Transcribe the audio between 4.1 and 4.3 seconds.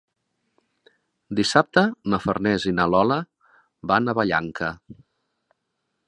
a